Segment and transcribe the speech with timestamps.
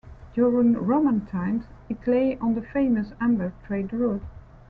[0.33, 4.23] During Roman times, it lay on the famous amber trade route.